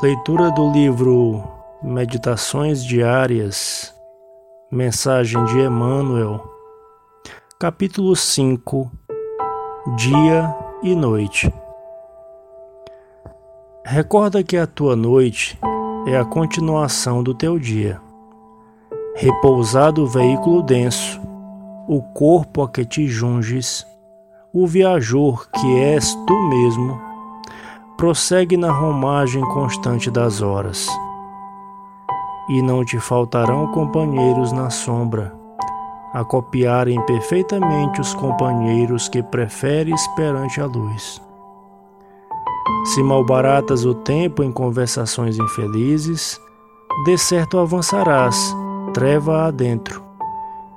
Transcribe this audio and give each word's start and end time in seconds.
Leitura 0.00 0.48
do 0.52 0.70
livro 0.70 1.42
Meditações 1.82 2.84
Diárias, 2.84 3.92
Mensagem 4.70 5.44
de 5.46 5.58
Emmanuel, 5.58 6.40
capítulo 7.58 8.14
5 8.14 8.88
Dia 9.96 10.54
e 10.84 10.94
Noite. 10.94 11.52
Recorda 13.84 14.44
que 14.44 14.56
a 14.56 14.68
tua 14.68 14.94
noite 14.94 15.58
é 16.06 16.16
a 16.16 16.24
continuação 16.24 17.20
do 17.20 17.34
teu 17.34 17.58
dia. 17.58 18.00
Repousado 19.16 20.04
o 20.04 20.06
veículo 20.06 20.62
denso, 20.62 21.20
o 21.88 22.00
corpo 22.00 22.62
a 22.62 22.68
que 22.68 22.84
te 22.84 23.08
junges, 23.08 23.84
o 24.52 24.64
viajor 24.64 25.50
que 25.50 25.76
és 25.80 26.14
tu 26.24 26.38
mesmo 26.48 27.07
prossegue 27.98 28.56
na 28.56 28.70
romagem 28.70 29.42
constante 29.42 30.08
das 30.08 30.40
horas. 30.40 30.86
E 32.48 32.62
não 32.62 32.84
te 32.84 33.00
faltarão 33.00 33.72
companheiros 33.72 34.52
na 34.52 34.70
sombra, 34.70 35.34
a 36.14 36.24
copiarem 36.24 37.04
perfeitamente 37.06 38.00
os 38.00 38.14
companheiros 38.14 39.08
que 39.08 39.20
preferes 39.20 40.06
perante 40.14 40.60
a 40.60 40.66
luz. 40.66 41.20
Se 42.84 43.02
malbaratas 43.02 43.84
o 43.84 43.92
tempo 43.92 44.44
em 44.44 44.52
conversações 44.52 45.36
infelizes, 45.36 46.40
de 47.04 47.18
certo 47.18 47.58
avançarás, 47.58 48.54
treva 48.94 49.48
adentro, 49.48 50.04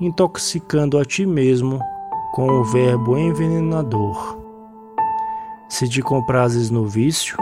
intoxicando 0.00 0.96
a 0.96 1.04
ti 1.04 1.26
mesmo 1.26 1.80
com 2.32 2.48
o 2.48 2.64
verbo 2.64 3.18
envenenador. 3.18 4.47
Se 5.68 5.86
te 5.86 6.00
comprases 6.00 6.70
no 6.70 6.86
vício, 6.86 7.36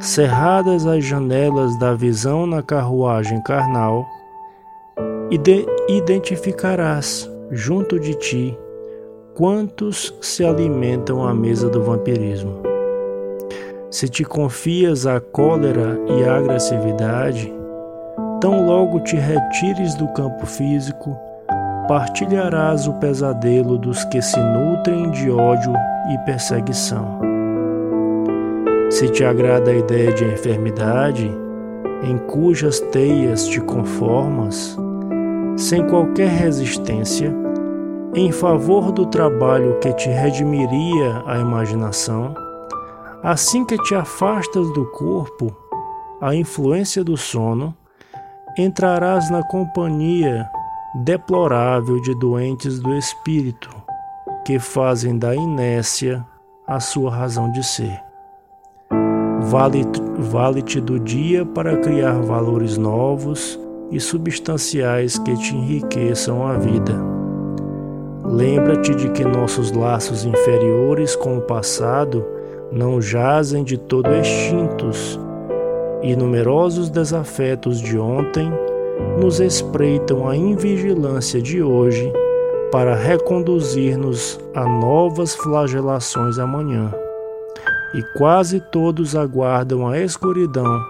cerradas 0.00 0.86
as 0.86 1.04
janelas 1.04 1.78
da 1.78 1.94
visão 1.94 2.46
na 2.46 2.62
carruagem 2.62 3.42
carnal, 3.42 4.06
identificarás 5.88 7.30
junto 7.50 8.00
de 8.00 8.14
ti 8.14 8.58
quantos 9.34 10.14
se 10.20 10.44
alimentam 10.44 11.26
à 11.26 11.34
mesa 11.34 11.68
do 11.68 11.82
vampirismo. 11.82 12.62
Se 13.90 14.08
te 14.08 14.24
confias 14.24 15.06
à 15.06 15.20
cólera 15.20 16.00
e 16.08 16.24
à 16.24 16.36
agressividade, 16.36 17.52
tão 18.40 18.66
logo 18.66 19.00
te 19.00 19.16
retires 19.16 19.94
do 19.94 20.08
campo 20.14 20.46
físico, 20.46 21.14
partilharás 21.86 22.88
o 22.88 22.94
pesadelo 22.94 23.76
dos 23.76 24.04
que 24.06 24.22
se 24.22 24.40
nutrem 24.40 25.10
de 25.10 25.30
ódio 25.30 25.74
e 26.12 26.18
perseguição. 26.24 27.31
Se 29.02 29.08
te 29.08 29.24
agrada 29.24 29.72
a 29.72 29.74
ideia 29.74 30.12
de 30.12 30.24
enfermidade, 30.24 31.28
em 32.04 32.18
cujas 32.18 32.78
teias 32.78 33.48
te 33.48 33.60
conformas, 33.60 34.78
sem 35.56 35.84
qualquer 35.88 36.28
resistência, 36.28 37.34
em 38.14 38.30
favor 38.30 38.92
do 38.92 39.04
trabalho 39.06 39.76
que 39.80 39.92
te 39.94 40.08
redimiria 40.08 41.20
a 41.26 41.36
imaginação, 41.40 42.32
assim 43.24 43.64
que 43.64 43.76
te 43.78 43.92
afastas 43.92 44.72
do 44.72 44.86
corpo, 44.92 45.52
a 46.20 46.32
influência 46.36 47.02
do 47.02 47.16
sono, 47.16 47.74
entrarás 48.56 49.28
na 49.32 49.42
companhia 49.42 50.48
deplorável 51.02 52.00
de 52.00 52.14
doentes 52.20 52.78
do 52.78 52.96
espírito, 52.96 53.68
que 54.44 54.60
fazem 54.60 55.18
da 55.18 55.34
inércia 55.34 56.24
a 56.68 56.78
sua 56.78 57.10
razão 57.10 57.50
de 57.50 57.64
ser. 57.64 58.11
Vale-te 59.50 60.00
vale 60.18 60.62
do 60.62 61.00
dia 61.00 61.44
para 61.44 61.76
criar 61.76 62.20
valores 62.20 62.78
novos 62.78 63.58
e 63.90 63.98
substanciais 63.98 65.18
que 65.18 65.36
te 65.36 65.54
enriqueçam 65.54 66.46
a 66.46 66.54
vida. 66.54 66.94
Lembra-te 68.24 68.94
de 68.94 69.10
que 69.10 69.24
nossos 69.24 69.72
laços 69.72 70.24
inferiores 70.24 71.16
com 71.16 71.38
o 71.38 71.42
passado 71.42 72.24
não 72.70 73.00
jazem 73.00 73.64
de 73.64 73.76
todo 73.76 74.08
extintos, 74.14 75.18
e 76.02 76.16
numerosos 76.16 76.88
desafetos 76.88 77.80
de 77.80 77.98
ontem 77.98 78.50
nos 79.20 79.40
espreitam 79.40 80.28
a 80.28 80.36
invigilância 80.36 81.40
de 81.42 81.62
hoje 81.62 82.10
para 82.70 82.94
reconduzir-nos 82.94 84.40
a 84.54 84.64
novas 84.64 85.34
flagelações 85.34 86.38
amanhã 86.38 86.92
e 87.94 88.02
quase 88.16 88.60
todos 88.70 89.14
aguardam 89.14 89.86
a 89.86 89.98
escuridão 89.98 90.82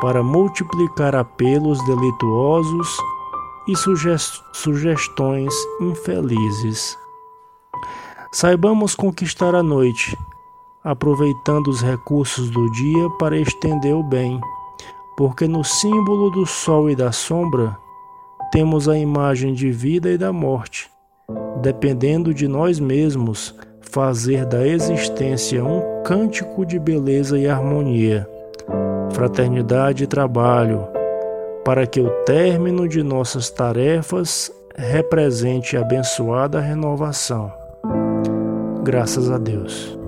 para 0.00 0.22
multiplicar 0.22 1.14
apelos 1.14 1.78
delituosos 1.86 2.88
e 3.68 3.74
sugestões 4.52 5.54
infelizes. 5.80 6.98
Saibamos 8.32 8.94
conquistar 8.94 9.54
a 9.54 9.62
noite, 9.62 10.18
aproveitando 10.82 11.68
os 11.68 11.80
recursos 11.80 12.50
do 12.50 12.70
dia 12.72 13.08
para 13.18 13.38
estender 13.38 13.94
o 13.94 14.02
bem, 14.02 14.40
porque 15.16 15.46
no 15.46 15.62
símbolo 15.62 16.30
do 16.30 16.44
sol 16.44 16.90
e 16.90 16.96
da 16.96 17.12
sombra 17.12 17.76
temos 18.50 18.88
a 18.88 18.98
imagem 18.98 19.54
de 19.54 19.70
vida 19.70 20.10
e 20.10 20.18
da 20.18 20.32
morte, 20.32 20.90
dependendo 21.60 22.34
de 22.34 22.48
nós 22.48 22.80
mesmos 22.80 23.54
fazer 23.92 24.46
da 24.46 24.66
existência 24.66 25.62
um 25.62 26.02
cântico 26.02 26.64
de 26.64 26.78
beleza 26.78 27.38
e 27.38 27.46
harmonia, 27.46 28.26
fraternidade 29.12 30.04
e 30.04 30.06
trabalho, 30.06 30.88
para 31.62 31.86
que 31.86 32.00
o 32.00 32.08
término 32.24 32.88
de 32.88 33.02
nossas 33.02 33.50
tarefas 33.50 34.50
represente 34.74 35.76
abençoada 35.76 36.58
renovação. 36.58 37.52
Graças 38.82 39.30
a 39.30 39.36
Deus. 39.36 40.01